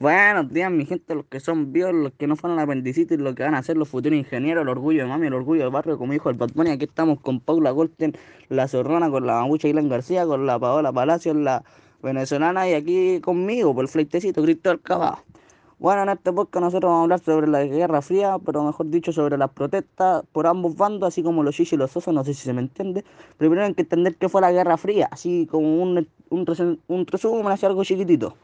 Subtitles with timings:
[0.00, 3.42] Buenos días, mi gente, los que son vivos, los que no fueron apendicitis, los que
[3.42, 6.14] van a ser los futuros ingenieros, el orgullo de mami, el orgullo del barrio, como
[6.14, 6.70] dijo el Bad Bunny.
[6.70, 8.14] Aquí estamos con Paula Golten,
[8.48, 11.64] la zorrona, con la mamucha Ilan García, con la Paola Palacios, la
[12.02, 15.22] venezolana, y aquí conmigo, por el fleitecito, Cristóbal Cava.
[15.78, 19.12] Bueno, en este podcast nosotros vamos a hablar sobre la Guerra Fría, pero mejor dicho
[19.12, 22.32] sobre las protestas por ambos bandos, así como los chichis y los osos, no sé
[22.32, 23.04] si se me entiende.
[23.36, 27.48] Primero hay que entender qué fue la Guerra Fría, así como un, un, un resumen,
[27.48, 28.34] así algo chiquitito.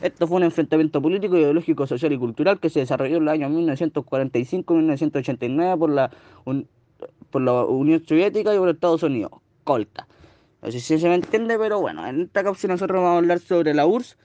[0.00, 3.52] Esto fue un enfrentamiento político, ideológico, social y cultural que se desarrolló en los años
[3.52, 6.10] 1945-1989 por la,
[7.30, 9.32] por la Unión Soviética y por Estados Unidos.
[9.64, 10.06] Colta.
[10.62, 13.40] No sé si se me entiende, pero bueno, en esta cápsula nosotros vamos a hablar
[13.40, 14.16] sobre la URSS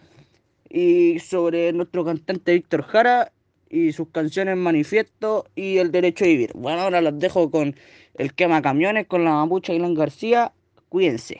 [0.70, 3.34] y sobre nuestro cantante Víctor Jara
[3.70, 6.52] y sus canciones Manifiesto y El Derecho a Vivir.
[6.56, 7.76] Bueno, ahora los dejo con
[8.16, 10.54] el quema camiones, con la mapucha Ilan García.
[10.90, 11.38] Cuídense.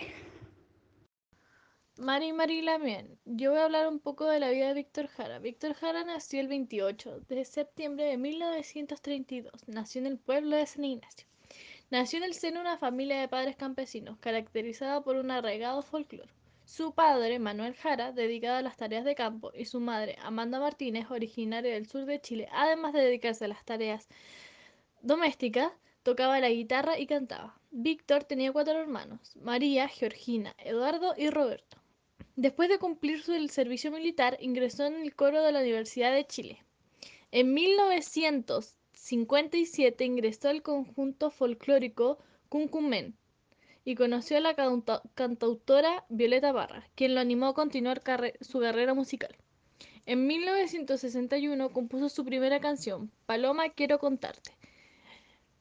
[1.98, 5.40] Mari Mari Lamien, yo voy a hablar un poco de la vida de Víctor Jara.
[5.40, 9.54] Víctor Jara nació el 28 de septiembre de 1932.
[9.68, 11.26] Nació en el pueblo de San Ignacio.
[11.92, 16.30] Nació en el seno de una familia de padres campesinos, caracterizada por un arraigado folclore.
[16.66, 21.10] Su padre, Manuel Jara, dedicado a las tareas de campo, y su madre, Amanda Martínez,
[21.10, 24.10] originaria del sur de Chile, además de dedicarse a las tareas
[25.02, 25.72] domésticas,
[26.04, 27.58] tocaba la guitarra y cantaba.
[27.72, 31.85] Víctor tenía cuatro hermanos, María, Georgina, Eduardo y Roberto.
[32.38, 36.62] Después de cumplir su servicio militar, ingresó en el coro de la Universidad de Chile.
[37.32, 42.18] En 1957 ingresó al conjunto folclórico
[42.50, 43.16] Cuncumen
[43.86, 44.54] y conoció a la
[45.14, 48.02] cantautora Violeta Barra, quien lo animó a continuar
[48.42, 49.34] su carrera musical.
[50.06, 54.52] En 1961 compuso su primera canción, Paloma Quiero Contarte,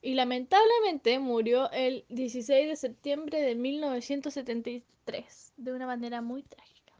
[0.05, 6.93] y lamentablemente murió el 16 de septiembre de 1973 de una manera muy trágica.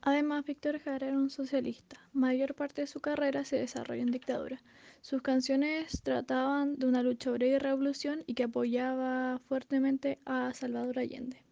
[0.00, 2.00] Además, Víctor Jara era un socialista.
[2.14, 4.62] Mayor parte de su carrera se desarrolló en dictadura.
[5.02, 10.98] Sus canciones trataban de una lucha obrera y revolución y que apoyaba fuertemente a Salvador
[10.98, 11.42] Allende.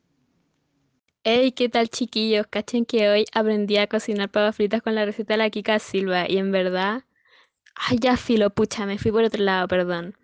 [1.25, 2.47] Hey, ¿qué tal chiquillos?
[2.47, 6.25] Cachen que hoy aprendí a cocinar papas fritas con la receta de la Kika Silva
[6.27, 7.05] y en verdad...
[7.77, 10.15] Ay, ya filo, pucha, me fui por otro lado, perdón.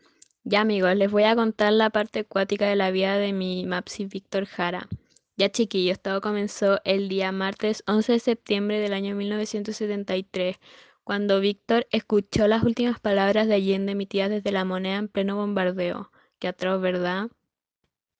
[0.44, 4.06] Ya amigos, les voy a contar la parte acuática de la vida de mi Mapsi
[4.06, 4.88] Víctor Jara.
[5.36, 10.58] Ya chiquillos, todo comenzó el día martes 11 de septiembre del año 1973,
[11.04, 16.10] cuando Víctor escuchó las últimas palabras de Allende emitidas desde la moneda en pleno bombardeo.
[16.38, 17.30] Qué atroz, ¿verdad?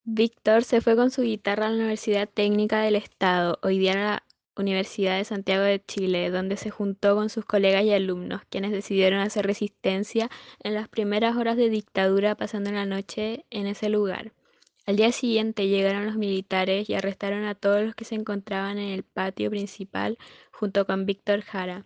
[0.03, 4.23] Víctor se fue con su guitarra a la Universidad Técnica del Estado, hoy día
[4.57, 9.19] Universidad de Santiago de Chile, donde se juntó con sus colegas y alumnos, quienes decidieron
[9.19, 10.29] hacer resistencia
[10.61, 14.33] en las primeras horas de dictadura pasando la noche en ese lugar.
[14.85, 18.89] Al día siguiente llegaron los militares y arrestaron a todos los que se encontraban en
[18.89, 20.17] el patio principal
[20.51, 21.85] junto con Víctor Jara.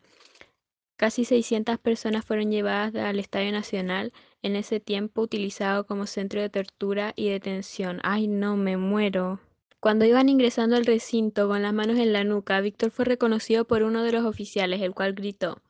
[0.97, 6.49] Casi 600 personas fueron llevadas al Estadio Nacional, en ese tiempo utilizado como centro de
[6.49, 7.99] tortura y detención.
[8.03, 9.41] ¡Ay, no, me muero!
[9.85, 13.83] Cuando iban ingresando al recinto con las manos en la nuca, Víctor fue reconocido por
[13.83, 15.61] uno de los oficiales, el cual gritó,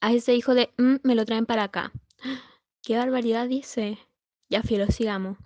[0.00, 1.92] a ese hijo de mm, me lo traen para acá.
[2.82, 3.96] ¡Qué barbaridad dice!
[4.48, 5.38] Ya fielo, sigamos.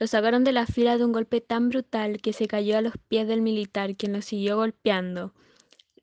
[0.00, 2.94] Lo sacaron de la fila de un golpe tan brutal que se cayó a los
[3.06, 5.32] pies del militar, quien lo siguió golpeando.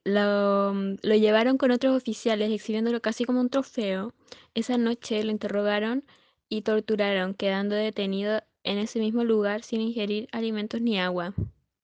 [0.05, 4.13] Lo, lo, llevaron con otros oficiales, exhibiéndolo casi como un trofeo.
[4.53, 6.05] Esa noche lo interrogaron
[6.47, 11.33] y torturaron, quedando detenido en ese mismo lugar sin ingerir alimentos ni agua.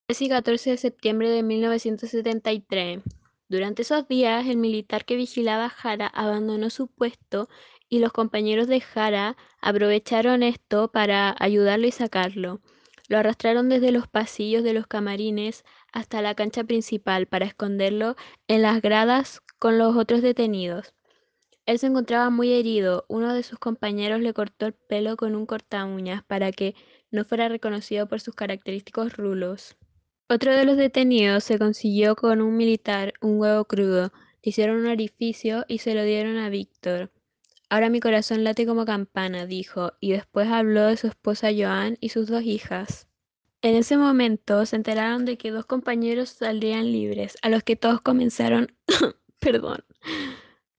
[0.08, 3.00] 13 y 14 de septiembre de 1973.
[3.47, 7.47] Durante esos días, el militar que vigilaba a Jara abandonó su puesto
[7.88, 12.59] y los compañeros de Jara aprovecharon esto para ayudarlo y sacarlo.
[13.08, 18.18] Lo arrastraron desde los pasillos de los camarines hasta la cancha principal para esconderlo
[18.50, 20.94] en las gradas con los otros detenidos.
[21.66, 23.06] Él se encontraba muy herido.
[23.08, 26.75] Uno de sus compañeros le cortó el pelo con un cortamuñas para que
[27.09, 29.78] no fuera reconocido por sus característicos rulos.
[30.29, 34.87] Otro de los detenidos se consiguió con un militar un huevo crudo, le hicieron un
[34.87, 37.11] orificio y se lo dieron a Víctor.
[37.70, 42.09] Ahora mi corazón late como campana, dijo, y después habló de su esposa Joan y
[42.09, 43.08] sus dos hijas.
[43.61, 48.02] En ese momento se enteraron de que dos compañeros saldrían libres, a los que todos
[48.02, 48.75] comenzaron,
[49.40, 49.84] perdón,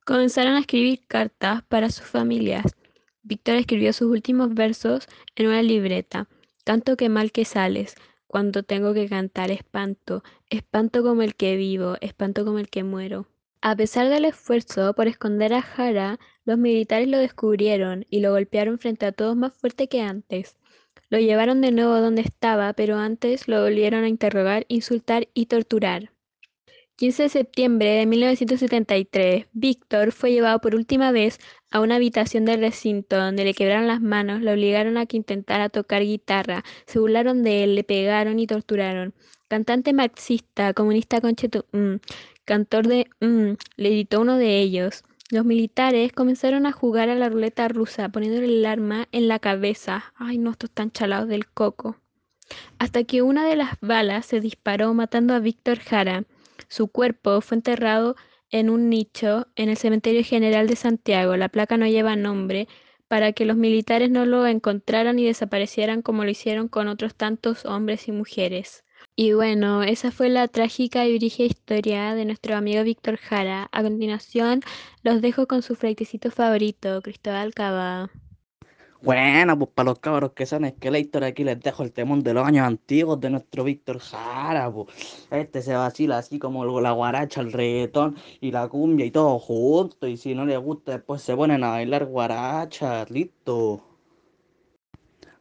[0.04, 2.76] comenzaron a escribir cartas para sus familias.
[3.22, 6.28] Víctor escribió sus últimos versos en una libreta.
[6.64, 7.94] Canto que mal que sales,
[8.26, 13.28] cuando tengo que cantar espanto, espanto como el que vivo, espanto como el que muero.
[13.60, 18.78] A pesar del esfuerzo por esconder a Jara, los militares lo descubrieron y lo golpearon
[18.78, 20.58] frente a todos más fuerte que antes.
[21.08, 26.10] Lo llevaron de nuevo donde estaba, pero antes lo volvieron a interrogar, insultar y torturar.
[26.96, 31.40] 15 de septiembre de 1973, Víctor fue llevado por última vez
[31.74, 35.68] a una habitación del recinto donde le quebraron las manos, le obligaron a que intentara
[35.68, 39.12] tocar guitarra, se burlaron de él, le pegaron y torturaron.
[39.48, 41.96] Cantante marxista, comunista conchetu, mm,
[42.44, 45.02] cantor de mm, le editó uno de ellos.
[45.30, 50.14] Los militares comenzaron a jugar a la ruleta rusa, poniéndole el arma en la cabeza.
[50.14, 51.96] Ay, no, estos están chalados del coco.
[52.78, 56.22] Hasta que una de las balas se disparó matando a Víctor Jara.
[56.68, 58.14] Su cuerpo fue enterrado
[58.54, 61.36] en un nicho en el Cementerio General de Santiago.
[61.36, 62.68] La placa no lleva nombre
[63.08, 67.64] para que los militares no lo encontraran y desaparecieran como lo hicieron con otros tantos
[67.66, 68.84] hombres y mujeres.
[69.16, 73.68] Y bueno, esa fue la trágica y brígida historia de nuestro amigo Víctor Jara.
[73.72, 74.60] A continuación,
[75.02, 78.08] los dejo con su frailecito favorito, Cristóbal Cava.
[79.04, 82.46] Bueno, pues para los cabros que son Esqueletor, aquí les dejo el temón de los
[82.46, 85.28] años antiguos de nuestro Víctor Jara, pues.
[85.30, 90.08] Este se vacila así como la guaracha, el reggaetón y la cumbia y todo junto.
[90.08, 93.82] Y si no les gusta, después se ponen a bailar guaracha, listo.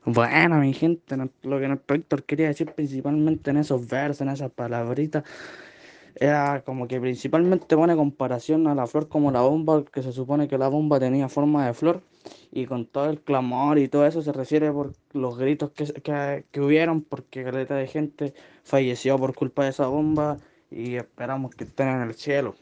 [0.04, 4.52] Bueno, mi gente, lo que nuestro Víctor quería decir principalmente en esos versos, en esas
[4.52, 5.24] palabritas,
[6.16, 10.50] era como que principalmente pone comparación a la flor como la bomba, que se supone
[10.50, 12.04] que la bomba tenía forma de flor,
[12.52, 16.46] y con todo el clamor y todo eso se refiere por los gritos que, que,
[16.52, 18.34] que hubieron, porque caleta de gente
[18.64, 20.38] falleció por culpa de esa bomba,
[20.74, 22.56] y esperamos que estén en el cielo.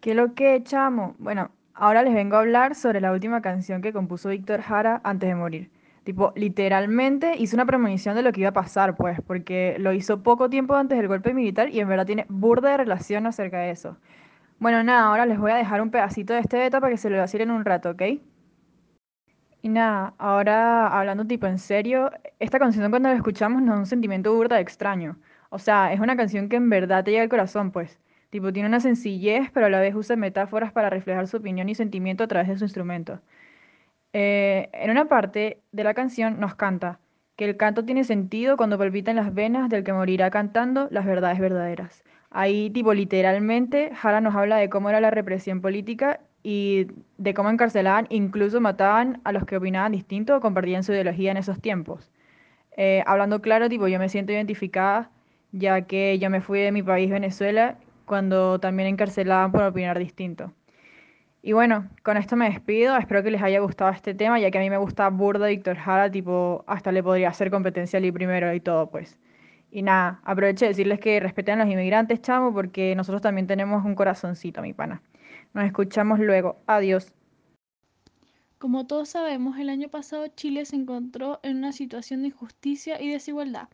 [0.00, 1.14] ¿Qué lo que, chamo?
[1.18, 5.28] Bueno, ahora les vengo a hablar sobre la última canción que compuso Víctor Jara antes
[5.28, 5.70] de morir.
[6.02, 10.24] Tipo, literalmente hizo una premonición de lo que iba a pasar, pues, porque lo hizo
[10.24, 13.96] poco tiempo antes del golpe militar y en verdad tiene burda relación acerca de eso.
[14.62, 17.10] Bueno, nada, ahora les voy a dejar un pedacito de este beta para que se
[17.10, 18.02] lo vacilen un rato, ¿ok?
[19.60, 23.86] Y nada, ahora hablando tipo en serio, esta canción cuando la escuchamos nos da un
[23.86, 25.18] sentimiento burda de extraño.
[25.50, 27.98] O sea, es una canción que en verdad te llega al corazón, pues.
[28.30, 31.74] Tipo, tiene una sencillez, pero a la vez usa metáforas para reflejar su opinión y
[31.74, 33.20] sentimiento a través de su instrumento.
[34.12, 37.00] Eh, en una parte de la canción nos canta
[37.36, 41.40] que el canto tiene sentido cuando palpitan las venas del que morirá cantando las verdades
[41.40, 42.04] verdaderas.
[42.34, 46.86] Ahí, tipo, literalmente, Jara nos habla de cómo era la represión política y
[47.18, 51.36] de cómo encarcelaban, incluso mataban a los que opinaban distinto o compartían su ideología en
[51.36, 52.10] esos tiempos.
[52.76, 55.10] Eh, hablando claro, tipo, yo me siento identificada,
[55.52, 57.76] ya que yo me fui de mi país, Venezuela,
[58.06, 60.52] cuando también encarcelaban por opinar distinto.
[61.42, 62.96] Y bueno, con esto me despido.
[62.96, 65.76] Espero que les haya gustado este tema, ya que a mí me gusta burda Víctor
[65.76, 69.18] Jara, tipo, hasta le podría hacer competencia al primero y todo, pues.
[69.74, 73.82] Y nada, aprovecho de decirles que respeten a los inmigrantes, chamo, porque nosotros también tenemos
[73.86, 75.00] un corazoncito, mi pana.
[75.54, 76.56] Nos escuchamos luego.
[76.66, 77.10] Adiós.
[78.58, 83.08] Como todos sabemos, el año pasado Chile se encontró en una situación de injusticia y
[83.08, 83.70] desigualdad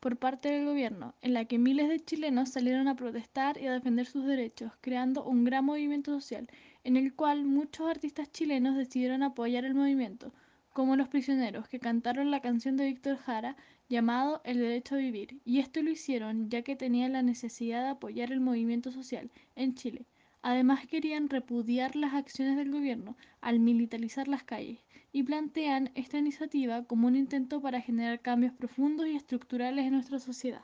[0.00, 3.72] por parte del gobierno, en la que miles de chilenos salieron a protestar y a
[3.72, 6.46] defender sus derechos, creando un gran movimiento social
[6.84, 10.30] en el cual muchos artistas chilenos decidieron apoyar el movimiento,
[10.74, 13.56] como Los Prisioneros, que cantaron la canción de Víctor Jara
[13.88, 17.90] llamado El Derecho a Vivir, y esto lo hicieron ya que tenían la necesidad de
[17.90, 20.04] apoyar el movimiento social en Chile.
[20.42, 24.78] Además querían repudiar las acciones del gobierno al militarizar las calles
[25.12, 30.18] y plantean esta iniciativa como un intento para generar cambios profundos y estructurales en nuestra
[30.18, 30.62] sociedad.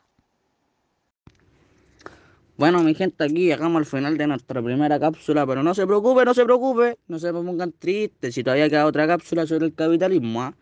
[2.56, 6.24] Bueno, mi gente, aquí llegamos al final de nuestra primera cápsula, pero no se preocupe,
[6.24, 10.40] no se preocupe, no se pongan tristes, si todavía queda otra cápsula sobre el capitalismo,
[10.40, 10.54] ¿ah?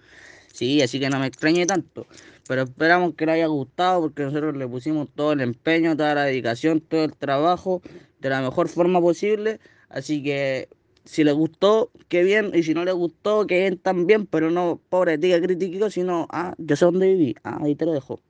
[0.53, 2.07] Sí, así que no me extrañe tanto,
[2.47, 6.25] pero esperamos que les haya gustado porque nosotros le pusimos todo el empeño, toda la
[6.25, 7.81] dedicación, todo el trabajo
[8.21, 10.69] de la mejor forma posible, así que
[11.05, 14.79] si les gustó, qué bien, y si no les gustó, qué bien también, pero no,
[14.91, 18.21] pobre, diga crítico, sino, ah, yo sé dónde viví, ah, ahí te lo dejo.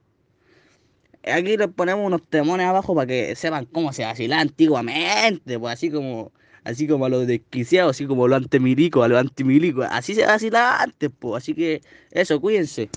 [1.25, 5.91] Aquí les ponemos unos temones abajo para que sepan cómo se vacilaba antiguamente, pues así
[5.91, 6.33] como,
[6.64, 10.26] así como a los desquiciados, así como a los antimilico, a los antimilico, así se
[10.26, 12.92] vacilaba antes, pues, así que eso, cuídense.